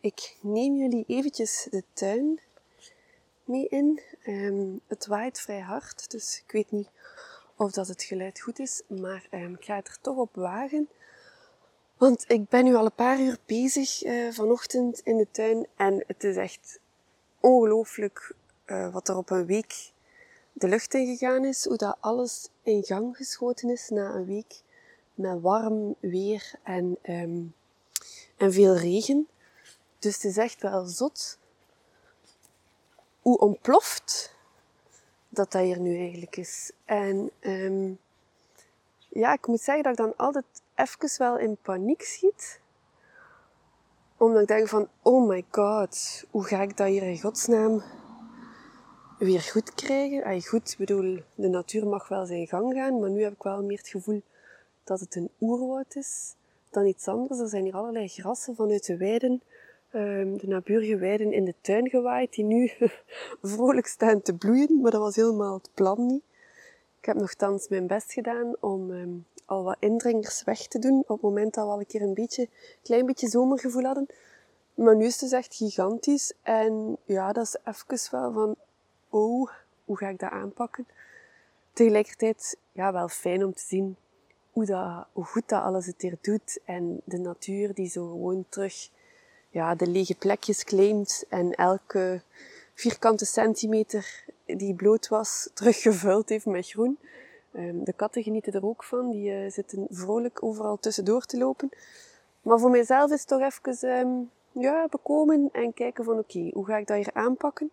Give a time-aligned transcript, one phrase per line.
[0.00, 2.40] Ik neem jullie eventjes de tuin
[3.44, 4.00] mee in.
[4.22, 6.88] Ehm, het waait vrij hard, dus ik weet niet
[7.56, 10.88] of dat het geluid goed is, maar um, ik ga het er toch op wagen.
[11.96, 16.04] Want ik ben nu al een paar uur bezig uh, vanochtend in de tuin en
[16.06, 16.78] het is echt
[17.40, 18.34] ongelooflijk
[18.66, 19.92] uh, wat er op een week
[20.52, 24.62] de lucht in gegaan is, hoe dat alles in gang geschoten is na een week
[25.14, 27.54] met warm weer en, um,
[28.36, 29.28] en veel regen.
[30.00, 31.38] Dus het is echt wel zot
[33.22, 34.34] hoe ontploft
[35.28, 36.72] dat dat hier nu eigenlijk is.
[36.84, 37.98] En um,
[39.08, 42.60] ja, ik moet zeggen dat ik dan altijd even wel in paniek schiet.
[44.16, 47.82] Omdat ik denk van, oh my god, hoe ga ik dat hier in godsnaam
[49.18, 50.24] weer goed krijgen?
[50.24, 53.62] Ay, goed, bedoel, de natuur mag wel zijn gang gaan, maar nu heb ik wel
[53.62, 54.22] meer het gevoel
[54.84, 56.34] dat het een oerwoud is
[56.70, 57.40] dan iets anders.
[57.40, 61.88] Er zijn hier allerlei grassen vanuit de weiden Ehm, de naburige weiden in de tuin
[61.88, 62.70] gewaaid, die nu
[63.42, 66.22] vrolijk staan te bloeien, maar dat was helemaal het plan niet.
[67.00, 71.08] Ik heb nogthans mijn best gedaan om um, al wat indringers weg te doen, op
[71.08, 72.48] het moment dat we al een keer een beetje,
[72.82, 74.06] klein beetje zomergevoel hadden.
[74.74, 78.56] Maar nu is het dus echt gigantisch en ja, dat is even wel van,
[79.08, 79.50] oh,
[79.84, 80.86] hoe ga ik dat aanpakken?
[81.72, 83.96] Tegelijkertijd, ja, wel fijn om te zien
[84.52, 88.44] hoe, dat, hoe goed dat alles het hier doet en de natuur die zo gewoon
[88.48, 88.90] terug
[89.50, 92.22] ja, de lege plekjes claimt en elke
[92.74, 96.98] vierkante centimeter die bloot was, teruggevuld heeft met groen.
[97.52, 99.10] Um, de katten genieten er ook van.
[99.10, 101.68] Die uh, zitten vrolijk overal tussendoor te lopen.
[102.42, 106.66] Maar voor mijzelf is het toch even um, ja, bekomen en kijken van oké, hoe
[106.66, 107.70] ga ik dat hier aanpakken?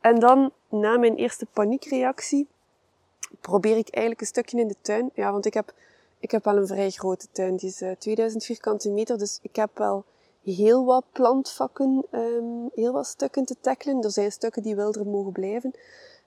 [0.00, 2.46] En dan, na mijn eerste paniekreactie,
[3.40, 5.10] probeer ik eigenlijk een stukje in de tuin.
[5.14, 5.74] Ja, want ik heb,
[6.18, 7.56] ik heb wel een vrij grote tuin.
[7.56, 10.04] Die is uh, 2000 vierkante meter, dus ik heb wel
[10.44, 14.02] heel wat plantvakken, um, heel wat stukken te tackelen.
[14.02, 15.74] Er zijn stukken die wilder mogen blijven.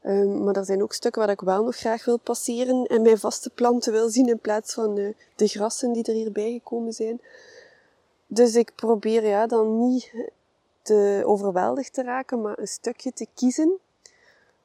[0.06, 3.18] Um, maar er zijn ook stukken waar ik wel nog graag wil passeren en mijn
[3.18, 7.22] vaste planten wil zien in plaats van uh, de grassen die er hierbij gekomen zijn.
[8.28, 10.12] Dus ik probeer ja, dan niet
[10.82, 13.80] te overweldigd te raken, maar een stukje te kiezen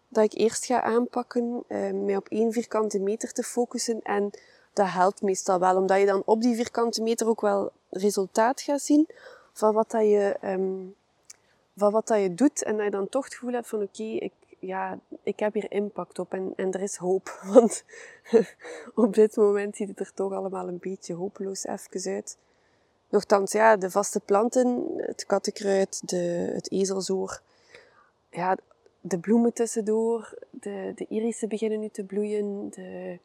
[0.09, 4.31] dat ik eerst ga aanpakken, uh, mij op één vierkante meter te focussen en
[4.73, 8.83] dat helpt meestal wel, omdat je dan op die vierkante meter ook wel resultaat gaat
[8.83, 9.09] zien
[9.59, 10.95] van wat dat je, um,
[11.77, 12.63] van wat dat je doet.
[12.63, 15.73] En dat je dan toch het gevoel hebt van oké, ik, ja, ik heb hier
[15.73, 17.41] impact op en, en er is hoop.
[17.55, 17.85] Want
[18.95, 22.39] op dit moment ziet het er toch allemaal een beetje hopeloos even uit.
[23.09, 27.41] Nochtans, ja, de vaste planten, het kattenkruid, de, het ezelzoor,
[28.31, 28.57] ja,
[29.01, 33.19] de bloemen tussendoor, de, de irissen beginnen nu te bloeien, de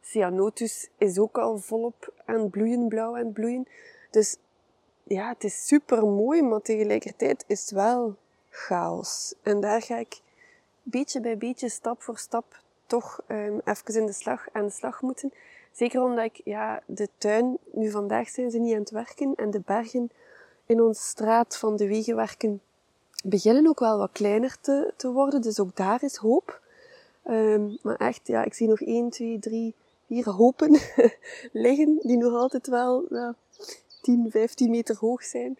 [0.00, 3.68] cyanotus is ook al volop aan het bloeien, blauw aan het bloeien.
[4.10, 4.36] Dus
[5.02, 8.16] ja, het is super mooi, maar tegelijkertijd is het wel
[8.50, 9.34] chaos.
[9.42, 10.20] En daar ga ik
[10.82, 15.00] beetje bij beetje, stap voor stap, toch um, even in de slag, aan de slag
[15.00, 15.32] moeten.
[15.72, 19.50] Zeker omdat ik, ja, de tuin, nu vandaag zijn ze niet aan het werken en
[19.50, 20.10] de bergen
[20.66, 22.60] in onze straat van de wegenwerken
[23.24, 25.42] beginnen ook wel wat kleiner te, te worden.
[25.42, 26.60] Dus ook daar is hoop.
[27.26, 29.74] Um, maar echt, ja, ik zie nog 1, 2, 3,
[30.06, 30.78] 4 hopen
[31.52, 33.34] liggen die nog altijd wel ja,
[34.02, 35.58] 10, 15 meter hoog zijn.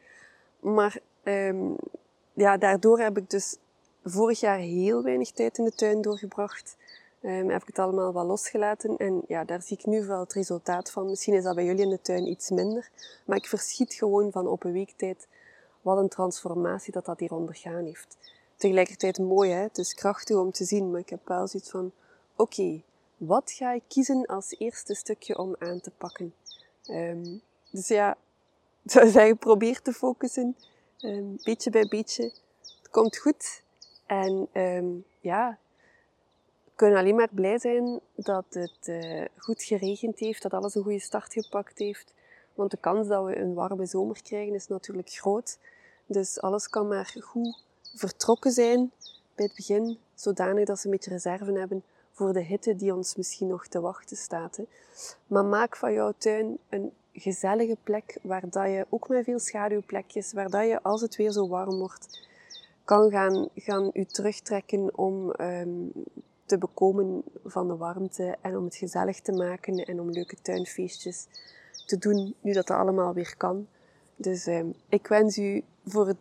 [0.60, 1.76] Maar um,
[2.32, 3.56] ja, daardoor heb ik dus
[4.04, 6.76] vorig jaar heel weinig tijd in de tuin doorgebracht.
[7.22, 8.96] Um, heb ik het allemaal wel losgelaten.
[8.96, 11.08] En ja, daar zie ik nu wel het resultaat van.
[11.08, 12.90] Misschien is dat bij jullie in de tuin iets minder.
[13.24, 15.28] Maar ik verschiet gewoon van op een week tijd
[15.80, 18.16] wat een transformatie dat dat hier ondergaan heeft.
[18.56, 19.62] Tegelijkertijd mooi, hè?
[19.62, 20.90] Het is krachtig om te zien.
[20.90, 21.92] Maar ik heb wel zoiets van,
[22.36, 22.82] oké,
[23.16, 26.34] wat ga ik kiezen als eerste stukje om aan te pakken?
[26.90, 28.16] Um, dus ja,
[28.92, 30.56] zou zeggen, probeer te focussen.
[31.00, 32.22] Um, beetje bij beetje.
[32.82, 33.62] Het komt goed.
[34.06, 35.58] En um, ja,
[36.64, 40.82] we kunnen alleen maar blij zijn dat het uh, goed geregend heeft, dat alles een
[40.82, 42.14] goede start gepakt heeft.
[42.54, 45.58] Want de kans dat we een warme zomer krijgen is natuurlijk groot.
[46.06, 47.62] Dus alles kan maar goed
[47.94, 48.90] vertrokken zijn
[49.34, 53.16] bij het begin, zodanig dat ze een beetje reserve hebben voor de hitte die ons
[53.16, 54.56] misschien nog te wachten staat.
[54.56, 54.64] Hè.
[55.26, 60.32] Maar maak van jouw tuin een gezellige plek waar dat je ook met veel schaduwplekjes,
[60.32, 62.28] waar dat je als het weer zo warm wordt,
[62.84, 65.92] kan gaan, gaan u terugtrekken om um,
[66.44, 71.26] te bekomen van de warmte en om het gezellig te maken en om leuke tuinfeestjes
[71.86, 73.66] te doen, nu dat dat allemaal weer kan.
[74.16, 76.14] Dus um, ik wens u voor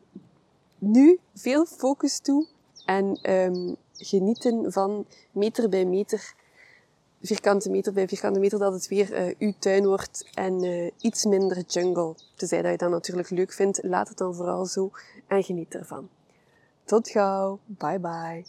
[0.78, 2.48] nu veel focus toe
[2.86, 6.34] en um, genieten van meter bij meter
[7.22, 11.26] vierkante meter bij vierkante meter dat het weer uh, uw tuin wordt en uh, iets
[11.26, 12.16] minder jungle.
[12.36, 14.92] Tenzij dat je dat natuurlijk leuk vindt, laat het dan vooral zo
[15.28, 16.10] en geniet ervan.
[16.84, 17.60] Tot gauw.
[17.66, 18.46] Bye bye.